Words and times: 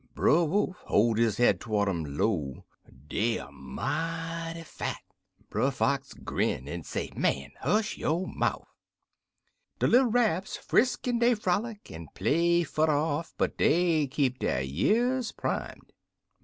"Brer 0.15 0.45
Wolf 0.45 0.77
ho'd 0.87 1.19
his 1.19 1.37
head 1.37 1.61
to'rds 1.61 1.87
um 1.87 2.03
en 2.07 2.17
'low, 2.17 2.65
'Dey 3.07 3.37
er 3.39 3.51
mighty 3.51 4.63
fat.' 4.63 5.03
"Brer 5.47 5.69
Fox 5.69 6.15
grin, 6.15 6.67
en 6.67 6.81
say, 6.83 7.11
'Man, 7.15 7.51
hush 7.59 7.99
yo' 7.99 8.25
mouf!' 8.25 8.67
"De 9.77 9.85
little 9.85 10.09
Rabs 10.09 10.57
frisk 10.57 11.07
en 11.07 11.19
dey 11.19 11.35
frolic, 11.35 11.91
en 11.91 12.07
play 12.15 12.63
furder 12.63 12.91
off, 12.91 13.35
but 13.37 13.59
dey 13.59 14.07
keep 14.07 14.39
der 14.39 14.61
years 14.61 15.31
primed. 15.31 15.93